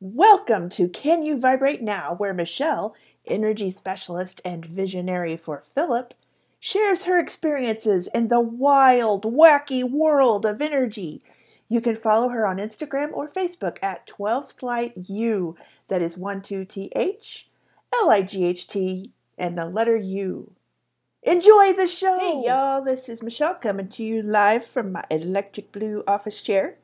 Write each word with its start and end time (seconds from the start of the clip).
Welcome 0.00 0.70
to 0.70 0.88
Can 0.88 1.24
You 1.24 1.38
Vibrate 1.38 1.80
Now, 1.80 2.16
where 2.16 2.34
Michelle, 2.34 2.96
energy 3.26 3.70
specialist 3.70 4.40
and 4.44 4.66
visionary 4.66 5.36
for 5.36 5.60
Philip, 5.60 6.14
shares 6.58 7.04
her 7.04 7.18
experiences 7.20 8.08
in 8.12 8.26
the 8.26 8.40
wild, 8.40 9.22
wacky 9.22 9.88
world 9.88 10.44
of 10.44 10.60
energy. 10.60 11.22
You 11.68 11.80
can 11.80 11.94
follow 11.94 12.30
her 12.30 12.44
on 12.44 12.58
Instagram 12.58 13.12
or 13.12 13.28
Facebook 13.28 13.78
at 13.82 14.08
12th 14.08 14.64
Light 14.64 14.94
U. 15.08 15.56
That 15.86 16.02
is 16.02 16.18
1 16.18 16.42
2 16.42 16.64
T 16.64 16.90
H 16.96 17.48
L 17.94 18.10
I 18.10 18.22
G 18.22 18.44
H 18.46 18.66
T 18.66 19.12
and 19.38 19.56
the 19.56 19.64
letter 19.64 19.96
U. 19.96 20.50
Enjoy 21.22 21.72
the 21.72 21.86
show! 21.86 22.18
Hey 22.18 22.42
y'all, 22.48 22.82
this 22.82 23.08
is 23.08 23.22
Michelle 23.22 23.54
coming 23.54 23.88
to 23.90 24.02
you 24.02 24.22
live 24.22 24.66
from 24.66 24.90
my 24.90 25.04
electric 25.08 25.70
blue 25.70 26.02
office 26.08 26.42
chair. 26.42 26.78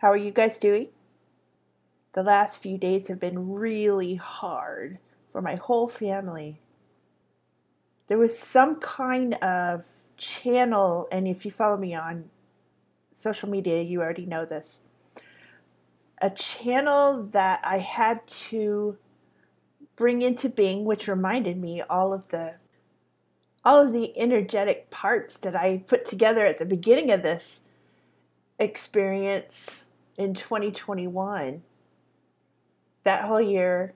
How 0.00 0.08
are 0.08 0.16
you 0.16 0.32
guys 0.32 0.58
doing? 0.58 0.88
The 2.18 2.24
last 2.24 2.60
few 2.60 2.78
days 2.78 3.06
have 3.06 3.20
been 3.20 3.52
really 3.52 4.16
hard 4.16 4.98
for 5.30 5.40
my 5.40 5.54
whole 5.54 5.86
family. 5.86 6.60
There 8.08 8.18
was 8.18 8.36
some 8.36 8.80
kind 8.80 9.34
of 9.34 9.86
channel, 10.16 11.06
and 11.12 11.28
if 11.28 11.44
you 11.44 11.52
follow 11.52 11.76
me 11.76 11.94
on 11.94 12.28
social 13.12 13.48
media, 13.48 13.82
you 13.82 14.00
already 14.02 14.26
know 14.26 14.44
this. 14.44 14.82
A 16.20 16.28
channel 16.28 17.22
that 17.22 17.60
I 17.62 17.78
had 17.78 18.26
to 18.48 18.98
bring 19.94 20.20
into 20.20 20.48
being, 20.48 20.84
which 20.84 21.06
reminded 21.06 21.56
me 21.56 21.82
all 21.82 22.12
of 22.12 22.26
the 22.30 22.56
all 23.64 23.86
of 23.86 23.92
the 23.92 24.18
energetic 24.18 24.90
parts 24.90 25.36
that 25.36 25.54
I 25.54 25.84
put 25.86 26.04
together 26.04 26.44
at 26.44 26.58
the 26.58 26.66
beginning 26.66 27.12
of 27.12 27.22
this 27.22 27.60
experience 28.58 29.86
in 30.16 30.34
2021. 30.34 31.62
That 33.04 33.24
whole 33.24 33.40
year, 33.40 33.94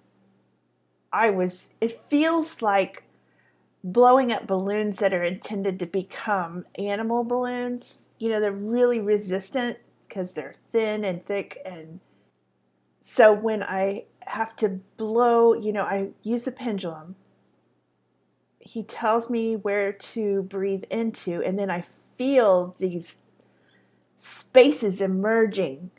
I 1.13 1.31
was, 1.31 1.71
it 1.81 2.03
feels 2.03 2.63
like 2.63 3.05
blowing 3.85 4.33
up 4.33 4.47
balloons 4.47 4.97
that 4.99 5.13
are 5.13 5.25
intended 5.25 5.79
to 5.81 5.87
become 5.87 6.65
animal 6.79 7.25
balloons. 7.25 8.07
You 8.19 8.31
know, 8.31 8.41
they're 8.41 8.53
really 8.53 9.01
resistant 9.01 9.79
because 10.09 10.33
they're 10.33 10.55
thin 10.71 11.05
and 11.05 11.25
thick. 11.25 11.59
And 11.65 12.01
so 13.01 13.33
when 13.33 13.63
I 13.63 14.05
have 14.27 14.55
to 14.57 14.81
blow, 14.97 15.55
you 15.55 15.73
know, 15.73 15.85
I 15.85 16.11
use 16.23 16.45
the 16.45 16.53
pendulum. 16.53 17.17
He 18.61 18.85
tells 18.85 19.29
me 19.29 19.57
where 19.57 19.93
to 19.93 20.43
breathe 20.45 20.85
into, 20.89 21.43
and 21.43 21.59
then 21.59 21.69
I 21.69 21.85
feel 22.17 22.77
these 22.79 23.17
spaces 24.17 25.01
emerging. 25.01 25.91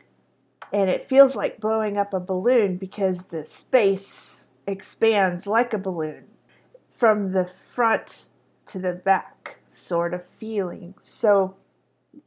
And 0.73 0.89
it 0.89 1.03
feels 1.03 1.35
like 1.35 1.61
blowing 1.61 1.97
up 1.97 2.13
a 2.13 2.19
balloon 2.19 2.77
because 2.77 3.25
the 3.25 3.45
space 3.45 4.49
expands 4.65 5.45
like 5.45 5.71
a 5.71 5.77
balloon 5.77 6.25
from 6.89 7.31
the 7.31 7.45
front 7.45 8.25
to 8.65 8.79
the 8.79 8.93
back 8.93 9.59
sort 9.67 10.15
of 10.15 10.25
feeling. 10.25 10.95
So 10.99 11.55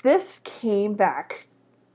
this 0.03 0.41
came 0.45 0.95
back 0.95 1.49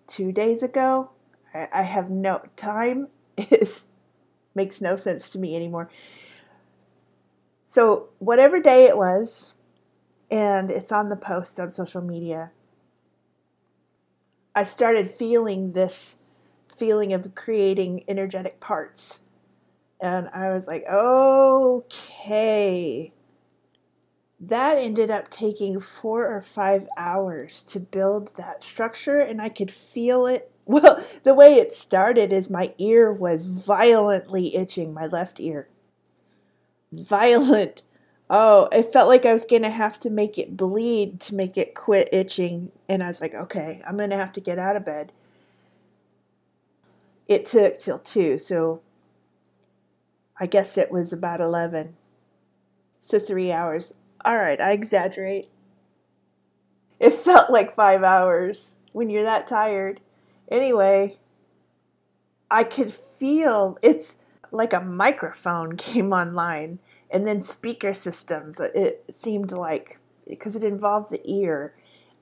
two 0.07 0.33
days 0.33 0.61
ago. 0.61 1.11
I, 1.53 1.69
I 1.71 1.81
have 1.83 2.09
no 2.09 2.41
time 2.57 3.07
is 3.37 3.87
makes 4.55 4.81
no 4.81 4.97
sense 4.97 5.29
to 5.29 5.39
me 5.39 5.55
anymore. 5.55 5.89
So 7.63 8.09
whatever 8.19 8.59
day 8.59 8.85
it 8.85 8.97
was, 8.97 9.53
and 10.29 10.69
it's 10.69 10.91
on 10.91 11.07
the 11.07 11.15
post 11.15 11.57
on 11.59 11.69
social 11.69 12.01
media, 12.01 12.51
I 14.53 14.65
started 14.65 15.09
feeling 15.09 15.71
this 15.71 16.17
feeling 16.81 17.13
of 17.13 17.35
creating 17.35 18.03
energetic 18.07 18.59
parts. 18.59 19.21
And 20.01 20.27
I 20.33 20.49
was 20.49 20.65
like, 20.65 20.83
okay. 20.91 21.93
That 24.39 24.79
ended 24.79 25.11
up 25.11 25.29
taking 25.29 25.79
four 25.79 26.25
or 26.25 26.41
five 26.41 26.87
hours 26.97 27.61
to 27.65 27.79
build 27.79 28.35
that 28.35 28.63
structure, 28.63 29.19
and 29.19 29.39
I 29.39 29.49
could 29.49 29.69
feel 29.71 30.25
it. 30.25 30.47
Well, 30.65 31.03
the 31.23 31.33
way 31.33 31.55
it 31.55 31.73
started 31.73 32.31
is 32.31 32.49
my 32.49 32.73
ear 32.77 33.11
was 33.11 33.43
violently 33.43 34.55
itching, 34.55 34.93
my 34.93 35.05
left 35.05 35.39
ear. 35.39 35.67
Violent. 36.93 37.81
Oh, 38.29 38.69
it 38.71 38.93
felt 38.93 39.09
like 39.09 39.25
I 39.25 39.33
was 39.33 39.43
going 39.43 39.63
to 39.63 39.69
have 39.69 39.99
to 40.01 40.09
make 40.09 40.37
it 40.37 40.55
bleed 40.55 41.19
to 41.21 41.35
make 41.35 41.57
it 41.57 41.75
quit 41.75 42.09
itching. 42.13 42.71
And 42.87 43.03
I 43.03 43.07
was 43.07 43.19
like, 43.19 43.33
okay, 43.33 43.81
I'm 43.85 43.97
going 43.97 44.11
to 44.11 44.15
have 44.15 44.31
to 44.33 44.39
get 44.39 44.59
out 44.59 44.77
of 44.77 44.85
bed. 44.85 45.11
It 47.31 47.45
took 47.45 47.77
till 47.77 47.97
2, 47.97 48.37
so 48.39 48.81
I 50.37 50.47
guess 50.47 50.77
it 50.77 50.91
was 50.91 51.13
about 51.13 51.39
11. 51.39 51.95
So 52.99 53.19
three 53.19 53.53
hours. 53.53 53.93
All 54.25 54.35
right, 54.35 54.59
I 54.59 54.73
exaggerate. 54.73 55.47
It 56.99 57.13
felt 57.13 57.49
like 57.49 57.71
five 57.71 58.03
hours 58.03 58.75
when 58.91 59.09
you're 59.09 59.23
that 59.23 59.47
tired. 59.47 60.01
Anyway, 60.49 61.19
I 62.49 62.65
could 62.65 62.91
feel 62.91 63.77
it's 63.81 64.17
like 64.51 64.73
a 64.73 64.81
microphone 64.81 65.77
came 65.77 66.11
online 66.11 66.79
and 67.09 67.25
then 67.25 67.41
speaker 67.41 67.93
systems. 67.93 68.59
It 68.59 69.05
seemed 69.09 69.53
like 69.53 69.99
because 70.27 70.57
it 70.57 70.65
involved 70.65 71.09
the 71.09 71.21
ear. 71.23 71.75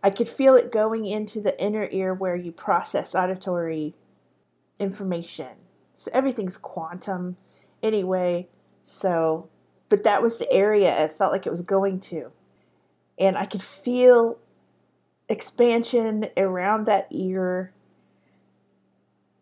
I 0.03 0.11
could 0.11 0.29
feel 0.29 0.53
it 0.53 0.71
going 0.71 1.07
into 1.07 1.41
the 1.41 1.59
inner 1.59 1.87
ear 1.89 2.13
where 2.13 2.35
you 2.35 2.51
process 2.51 3.15
auditory 3.15 3.95
information. 4.79 5.49
So 5.93 6.09
everything's 6.13 6.57
quantum 6.57 7.37
anyway. 7.83 8.47
So, 8.81 9.49
but 9.89 10.03
that 10.03 10.21
was 10.21 10.37
the 10.37 10.51
area 10.51 11.05
it 11.05 11.11
felt 11.11 11.31
like 11.31 11.45
it 11.45 11.51
was 11.51 11.61
going 11.61 11.99
to. 12.01 12.31
And 13.19 13.37
I 13.37 13.45
could 13.45 13.61
feel 13.61 14.37
expansion 15.27 16.25
around 16.37 16.85
that 16.85 17.07
ear 17.11 17.73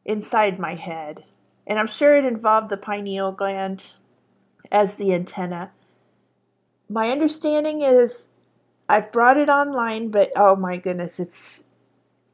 inside 0.04 0.60
my 0.60 0.76
head. 0.76 1.24
And 1.68 1.78
I'm 1.78 1.88
sure 1.88 2.16
it 2.16 2.26
involved 2.26 2.70
the 2.70 2.78
pineal 2.78 3.32
gland 3.32 3.92
as 4.72 4.96
the 4.96 5.14
antenna. 5.14 5.72
My 6.90 7.10
understanding 7.10 7.82
is 7.82 8.30
I've 8.90 9.12
brought 9.12 9.38
it 9.38 9.50
online, 9.50 10.10
but 10.10 10.32
oh 10.36 10.56
my 10.56 10.78
goodness, 10.78 11.20
it's 11.20 11.66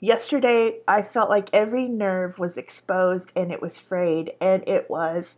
yesterday 0.04 0.80
I 0.86 1.02
felt 1.02 1.30
like 1.30 1.50
every 1.54 1.88
nerve 1.88 2.38
was 2.38 2.58
exposed 2.58 3.32
and 3.38 3.54
it 3.54 3.62
was 3.62 3.80
frayed, 3.80 4.34
and 4.42 4.68
it 4.68 4.90
was 4.90 5.38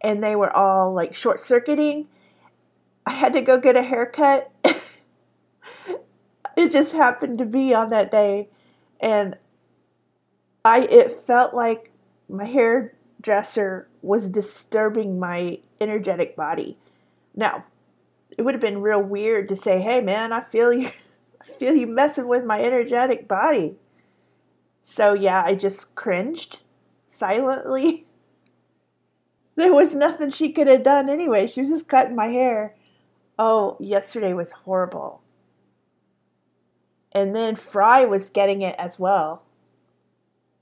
and 0.00 0.22
they 0.22 0.36
were 0.36 0.54
all 0.54 0.92
like 0.92 1.14
short 1.14 1.40
circuiting. 1.40 2.08
I 3.06 3.12
had 3.12 3.32
to 3.32 3.40
go 3.40 3.58
get 3.58 3.76
a 3.76 3.82
haircut. 3.82 4.52
it 6.56 6.70
just 6.70 6.94
happened 6.94 7.38
to 7.38 7.46
be 7.46 7.72
on 7.72 7.88
that 7.90 8.10
day 8.10 8.50
and 9.00 9.38
I 10.64 10.80
it 10.90 11.10
felt 11.10 11.54
like 11.54 11.90
my 12.28 12.44
hairdresser 12.44 13.88
was 14.02 14.28
disturbing 14.28 15.18
my 15.18 15.60
energetic 15.80 16.36
body. 16.36 16.76
Now, 17.34 17.64
it 18.36 18.42
would 18.42 18.54
have 18.54 18.60
been 18.60 18.82
real 18.82 19.02
weird 19.02 19.48
to 19.48 19.56
say, 19.56 19.80
"Hey 19.80 20.02
man, 20.02 20.30
I 20.30 20.42
feel 20.42 20.74
you 20.74 20.90
I 21.40 21.44
feel 21.44 21.74
you 21.74 21.86
messing 21.86 22.28
with 22.28 22.44
my 22.44 22.62
energetic 22.62 23.26
body." 23.26 23.78
So 24.86 25.14
yeah, 25.14 25.42
I 25.46 25.54
just 25.54 25.94
cringed 25.94 26.60
silently 27.06 28.06
there 29.56 29.72
was 29.72 29.94
nothing 29.94 30.28
she 30.28 30.52
could 30.52 30.66
have 30.66 30.82
done 30.82 31.08
anyway. 31.08 31.46
She 31.46 31.60
was 31.60 31.70
just 31.70 31.88
cutting 31.88 32.14
my 32.14 32.26
hair. 32.26 32.74
Oh, 33.38 33.78
yesterday 33.80 34.34
was 34.34 34.50
horrible. 34.50 35.22
And 37.12 37.34
then 37.34 37.56
Fry 37.56 38.04
was 38.04 38.28
getting 38.28 38.60
it 38.60 38.74
as 38.78 38.98
well. 38.98 39.42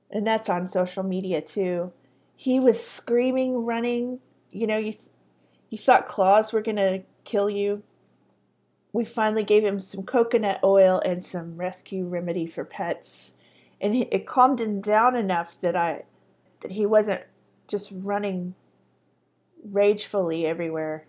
And 0.09 0.25
that's 0.25 0.49
on 0.49 0.69
social 0.69 1.03
media 1.03 1.41
too. 1.41 1.93
He 2.37 2.61
was 2.61 2.81
screaming, 2.87 3.64
running. 3.64 4.20
You 4.52 4.69
know, 4.69 4.79
you, 4.79 4.93
you 5.69 5.79
thought 5.79 6.06
claws 6.06 6.52
were 6.52 6.62
going 6.62 6.76
to 6.76 7.02
kill 7.25 7.50
you. 7.50 7.82
We 8.93 9.05
finally 9.05 9.43
gave 9.43 9.64
him 9.64 9.81
some 9.81 10.05
coconut 10.05 10.61
oil 10.62 11.02
and 11.05 11.25
some 11.25 11.56
rescue 11.56 12.06
remedy 12.06 12.46
for 12.46 12.64
pets. 12.64 13.32
And 13.82 13.94
it 13.94 14.26
calmed 14.26 14.61
him 14.61 14.81
down 14.81 15.17
enough 15.17 15.61
that 15.61 15.76
I 15.76 16.05
that 16.61 16.70
he 16.70 16.87
wasn't 16.87 17.23
just 17.67 17.90
running 17.93 18.55
ragefully 19.64 20.46
everywhere. 20.46 21.06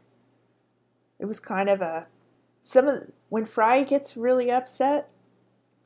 It 1.19 1.25
was 1.25 1.39
kind 1.39 1.69
of 1.69 1.81
a 1.81 2.07
some 2.61 2.87
of 2.87 3.11
when 3.29 3.45
Fry 3.45 3.83
gets 3.83 4.17
really 4.17 4.49
upset 4.49 5.09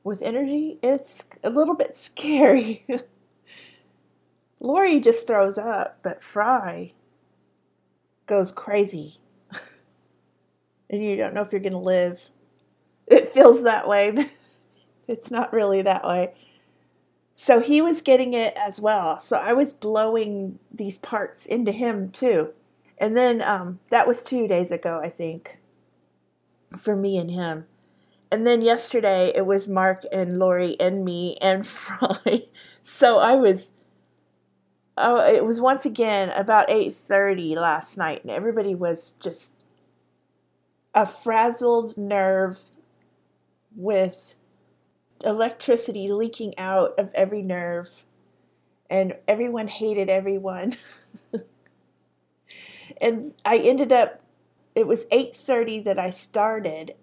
with 0.03 0.21
energy, 0.21 0.79
it's 0.81 1.25
a 1.43 1.49
little 1.49 1.75
bit 1.75 1.95
scary. 1.95 2.85
Lori 4.59 4.99
just 5.01 5.27
throws 5.27 5.57
up, 5.57 5.99
but 6.01 6.23
Fry 6.23 6.93
goes 8.25 8.51
crazy. 8.51 9.17
and 10.89 11.03
you 11.03 11.17
don't 11.17 11.33
know 11.33 11.41
if 11.41 11.51
you're 11.51 11.61
going 11.61 11.73
to 11.73 11.79
live. 11.79 12.29
It 13.05 13.27
feels 13.27 13.63
that 13.63 13.87
way, 13.87 14.11
but 14.11 14.29
it's 15.07 15.29
not 15.29 15.53
really 15.53 15.81
that 15.81 16.05
way. 16.05 16.33
So 17.39 17.59
he 17.59 17.83
was 17.83 18.01
getting 18.01 18.33
it 18.33 18.55
as 18.57 18.81
well. 18.81 19.19
So 19.19 19.37
I 19.37 19.53
was 19.53 19.71
blowing 19.71 20.57
these 20.71 20.97
parts 20.97 21.45
into 21.45 21.71
him 21.71 22.09
too. 22.09 22.51
And 22.97 23.15
then 23.15 23.43
um, 23.43 23.77
that 23.91 24.07
was 24.07 24.23
two 24.23 24.47
days 24.47 24.71
ago, 24.71 24.99
I 25.03 25.09
think, 25.09 25.59
for 26.75 26.95
me 26.95 27.15
and 27.15 27.29
him. 27.29 27.67
And 28.31 28.47
then 28.47 28.63
yesterday 28.63 29.31
it 29.35 29.45
was 29.45 29.67
Mark 29.67 30.01
and 30.11 30.39
Lori 30.39 30.79
and 30.79 31.05
me 31.05 31.37
and 31.39 31.65
Fry. 31.67 32.45
so 32.81 33.19
I 33.19 33.35
was 33.35 33.71
oh 34.97 35.23
it 35.23 35.45
was 35.45 35.61
once 35.61 35.85
again 35.85 36.31
about 36.31 36.69
8:30 36.69 37.55
last 37.55 37.99
night 37.99 38.23
and 38.23 38.31
everybody 38.31 38.73
was 38.73 39.11
just 39.19 39.53
a 40.95 41.05
frazzled 41.05 41.99
nerve 41.99 42.63
with 43.75 44.33
electricity 45.23 46.11
leaking 46.11 46.57
out 46.57 46.97
of 46.97 47.11
every 47.13 47.41
nerve 47.41 48.03
and 48.89 49.15
everyone 49.27 49.67
hated 49.67 50.09
everyone. 50.09 50.75
And 53.01 53.33
i 53.45 53.57
ended 53.57 53.91
up 53.91 54.21
it 54.75 54.87
was 54.87 55.05
8.30 55.07 55.83
that 55.85 55.99
i 55.99 56.09
started. 56.09 56.95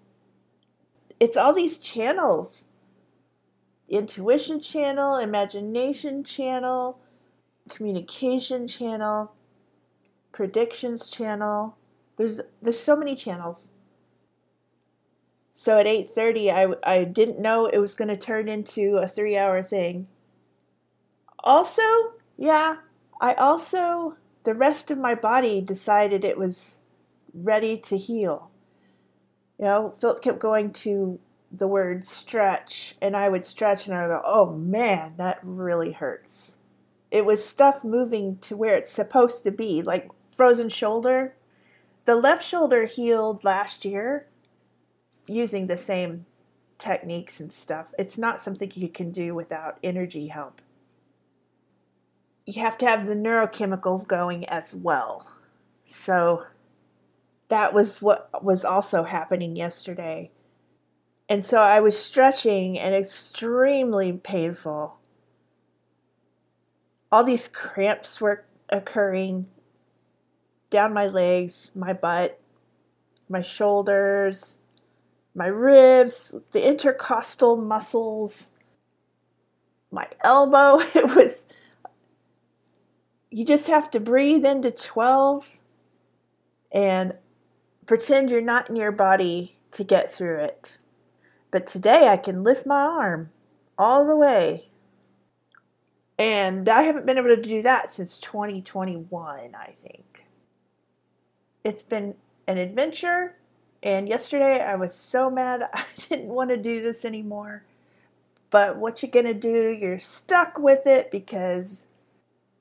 It's 1.19 1.37
all 1.37 1.53
these 1.53 1.77
channels. 1.77 2.67
Intuition 3.87 4.59
channel 4.59 5.17
imagination 5.17 6.23
channel 6.23 6.99
communication 7.69 8.67
channel 8.67 9.31
predictions 10.31 11.09
channel. 11.09 11.77
There's 12.17 12.41
there's 12.61 12.79
so 12.79 12.95
many 12.95 13.15
channels 13.15 13.71
so 15.57 15.79
at 15.79 15.85
8:30 15.85 16.51
I 16.51 16.97
I 16.99 17.05
didn't 17.05 17.39
know 17.39 17.65
it 17.65 17.77
was 17.77 17.95
going 17.95 18.09
to 18.09 18.17
turn 18.17 18.49
into 18.49 18.97
a 18.97 19.05
3-hour 19.05 19.63
thing. 19.63 20.07
Also, 21.39 21.81
yeah, 22.37 22.79
I 23.21 23.33
also 23.35 24.17
the 24.43 24.53
rest 24.53 24.91
of 24.91 24.97
my 24.97 25.15
body 25.15 25.61
decided 25.61 26.25
it 26.25 26.37
was 26.37 26.79
ready 27.33 27.77
to 27.77 27.97
heal. 27.97 28.51
You 29.57 29.65
know, 29.65 29.93
Philip 29.97 30.21
kept 30.21 30.39
going 30.39 30.73
to 30.73 31.19
the 31.49 31.69
word 31.69 32.05
stretch, 32.05 32.97
and 33.01 33.15
I 33.15 33.29
would 33.29 33.45
stretch 33.45 33.87
and 33.87 33.95
I 33.95 34.01
would 34.01 34.13
go, 34.13 34.21
oh 34.25 34.51
man, 34.57 35.13
that 35.15 35.39
really 35.41 35.93
hurts. 35.93 36.59
It 37.11 37.25
was 37.25 37.45
stuff 37.45 37.85
moving 37.85 38.39
to 38.39 38.57
where 38.57 38.75
it's 38.75 38.91
supposed 38.91 39.45
to 39.45 39.51
be, 39.51 39.81
like 39.81 40.09
frozen 40.35 40.67
shoulder. 40.67 41.35
The 42.03 42.17
left 42.17 42.45
shoulder 42.45 42.87
healed 42.87 43.45
last 43.45 43.85
year, 43.85 44.27
using 45.27 45.67
the 45.67 45.77
same 45.77 46.25
techniques 46.77 47.39
and 47.39 47.51
stuff. 47.53 47.93
It's 47.97 48.17
not 48.17 48.41
something 48.41 48.71
you 48.75 48.89
can 48.89 49.11
do 49.11 49.33
without 49.33 49.79
energy 49.83 50.27
help. 50.27 50.61
You 52.45 52.61
have 52.61 52.77
to 52.79 52.85
have 52.85 53.07
the 53.07 53.15
neurochemicals 53.15 54.07
going 54.07 54.45
as 54.47 54.75
well. 54.75 55.27
So 55.83 56.45
that 57.49 57.73
was 57.73 58.01
what 58.01 58.43
was 58.43 58.65
also 58.65 59.03
happening 59.03 59.55
yesterday. 59.55 60.31
And 61.27 61.43
so 61.43 61.61
I 61.61 61.79
was 61.79 61.97
stretching 61.97 62.77
and 62.77 62.93
extremely 62.93 64.13
painful. 64.13 64.99
All 67.11 67.23
these 67.23 67.47
cramps 67.47 68.21
were 68.21 68.45
occurring 68.69 69.47
down 70.69 70.93
my 70.93 71.07
legs, 71.07 71.71
my 71.73 71.93
butt, 71.93 72.39
my 73.29 73.41
shoulders, 73.41 74.59
my 75.35 75.47
ribs, 75.47 76.33
the 76.51 76.67
intercostal 76.67 77.57
muscles, 77.57 78.51
my 79.91 80.07
elbow. 80.23 80.81
It 80.95 81.13
was, 81.15 81.45
you 83.29 83.45
just 83.45 83.67
have 83.67 83.91
to 83.91 83.99
breathe 83.99 84.45
into 84.45 84.71
12 84.71 85.59
and 86.71 87.13
pretend 87.85 88.29
you're 88.29 88.41
not 88.41 88.69
in 88.69 88.77
your 88.77 88.93
body 88.93 89.57
to 89.71 89.83
get 89.83 90.11
through 90.11 90.39
it. 90.39 90.77
But 91.51 91.67
today 91.67 92.07
I 92.07 92.17
can 92.17 92.43
lift 92.43 92.65
my 92.65 92.81
arm 92.81 93.29
all 93.77 94.07
the 94.07 94.15
way. 94.15 94.69
And 96.17 96.69
I 96.69 96.83
haven't 96.83 97.05
been 97.05 97.17
able 97.17 97.35
to 97.35 97.41
do 97.41 97.61
that 97.61 97.93
since 97.93 98.17
2021, 98.19 99.53
I 99.53 99.75
think. 99.83 100.25
It's 101.65 101.83
been 101.83 102.15
an 102.47 102.57
adventure 102.57 103.35
and 103.85 104.09
yesterday 104.09 104.59
I 104.59 104.75
was 104.75 104.95
so 104.95 105.29
mad 105.29 105.69
I 105.73 105.85
didn't 106.09 106.27
want 106.27 106.49
to 106.49 106.57
do 106.57 106.81
this 106.81 107.05
anymore. 107.05 107.63
But 108.49 108.77
what 108.77 109.01
you 109.03 109.09
gonna 109.09 109.33
do? 109.33 109.71
You're 109.71 109.99
stuck 109.99 110.57
with 110.57 110.87
it 110.87 111.11
because 111.11 111.85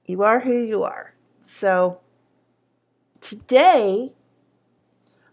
you 0.07 0.23
are 0.23 0.41
who 0.41 0.57
you 0.57 0.83
are. 0.83 1.15
So 1.41 2.01
today, 3.21 4.13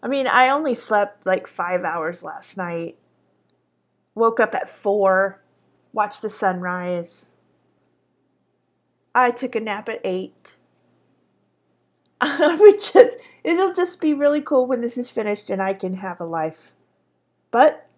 I 0.02 0.08
mean, 0.08 0.26
I 0.26 0.48
only 0.48 0.74
slept 0.74 1.26
like 1.26 1.46
five 1.46 1.84
hours 1.84 2.22
last 2.22 2.56
night. 2.56 2.96
Woke 4.14 4.40
up 4.40 4.54
at 4.54 4.68
four, 4.68 5.42
watched 5.92 6.22
the 6.22 6.30
sunrise. 6.30 7.30
I 9.14 9.30
took 9.30 9.54
a 9.54 9.60
nap 9.60 9.88
at 9.88 10.00
eight. 10.04 10.56
I 12.24 12.56
is 12.94 13.16
it'll 13.42 13.72
just 13.72 14.00
be 14.00 14.14
really 14.14 14.40
cool 14.40 14.66
when 14.66 14.80
this 14.80 14.96
is 14.96 15.10
finished 15.10 15.50
and 15.50 15.60
I 15.60 15.72
can 15.72 15.94
have 15.94 16.20
a 16.20 16.24
life. 16.24 16.72
But 17.50 17.88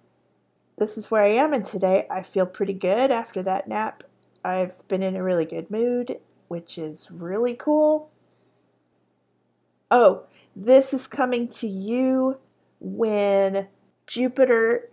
this 0.79 0.97
is 0.97 1.11
where 1.11 1.23
I 1.23 1.29
am, 1.29 1.53
and 1.53 1.65
today 1.65 2.06
I 2.11 2.23
feel 2.23 2.47
pretty 2.47 2.73
good 2.73 3.11
after 3.11 3.43
that 3.43 3.69
nap. 3.69 4.03
I've 4.43 4.88
been 4.88 5.03
in 5.03 5.15
a 5.15 5.23
really 5.23 5.44
good 5.44 5.71
mood, 5.71 6.17
which 6.49 6.79
is 6.79 7.11
really 7.11 7.55
cool. 7.55 8.11
Oh, 9.91 10.23
this 10.56 10.94
is 10.94 11.06
coming 11.06 11.47
to 11.49 11.69
you 11.69 12.38
when 12.81 13.69
Jupiter 14.06 14.88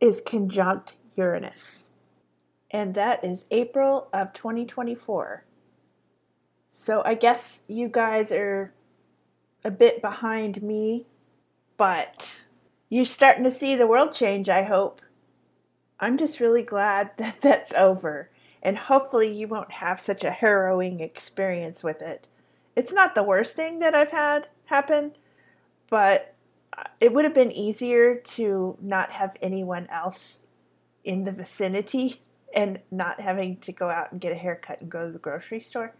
is 0.00 0.22
conjunct 0.22 0.94
Uranus. 1.16 1.84
And 2.70 2.94
that 2.94 3.22
is 3.22 3.44
April 3.50 4.08
of 4.12 4.32
2024. 4.32 5.44
So 6.76 7.02
I 7.04 7.14
guess 7.14 7.62
you 7.68 7.86
guys 7.86 8.32
are 8.32 8.72
a 9.64 9.70
bit 9.70 10.02
behind 10.02 10.60
me, 10.60 11.06
but 11.76 12.40
you're 12.88 13.04
starting 13.04 13.44
to 13.44 13.52
see 13.52 13.76
the 13.76 13.86
world 13.86 14.12
change, 14.12 14.48
I 14.48 14.62
hope. 14.62 15.00
I'm 16.00 16.18
just 16.18 16.40
really 16.40 16.64
glad 16.64 17.12
that 17.18 17.40
that's 17.40 17.72
over, 17.74 18.28
and 18.60 18.76
hopefully, 18.76 19.32
you 19.32 19.46
won't 19.46 19.70
have 19.70 20.00
such 20.00 20.24
a 20.24 20.32
harrowing 20.32 20.98
experience 20.98 21.84
with 21.84 22.02
it. 22.02 22.26
It's 22.74 22.92
not 22.92 23.14
the 23.14 23.22
worst 23.22 23.54
thing 23.54 23.78
that 23.78 23.94
I've 23.94 24.10
had 24.10 24.48
happen, 24.64 25.12
but 25.88 26.34
it 26.98 27.12
would 27.12 27.24
have 27.24 27.34
been 27.34 27.52
easier 27.52 28.16
to 28.16 28.76
not 28.82 29.12
have 29.12 29.36
anyone 29.40 29.86
else 29.92 30.40
in 31.04 31.22
the 31.22 31.30
vicinity 31.30 32.22
and 32.52 32.80
not 32.90 33.20
having 33.20 33.58
to 33.58 33.70
go 33.70 33.90
out 33.90 34.10
and 34.10 34.20
get 34.20 34.32
a 34.32 34.36
haircut 34.36 34.80
and 34.80 34.90
go 34.90 35.06
to 35.06 35.12
the 35.12 35.20
grocery 35.20 35.60
store 35.60 35.94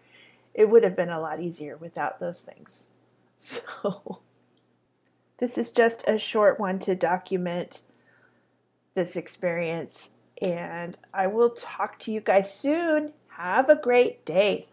it 0.54 0.70
would 0.70 0.84
have 0.84 0.96
been 0.96 1.10
a 1.10 1.20
lot 1.20 1.40
easier 1.40 1.76
without 1.76 2.18
those 2.18 2.40
things. 2.40 2.88
So, 3.36 4.22
this 5.36 5.58
is 5.58 5.68
just 5.68 6.04
a 6.06 6.18
short 6.18 6.58
one 6.58 6.78
to 6.78 6.94
document 6.94 7.82
this 8.94 9.16
experience, 9.16 10.12
and 10.40 10.96
I 11.12 11.26
will 11.26 11.50
talk 11.50 11.98
to 12.00 12.12
you 12.12 12.20
guys 12.20 12.54
soon. 12.54 13.12
Have 13.30 13.68
a 13.68 13.76
great 13.76 14.24
day. 14.24 14.68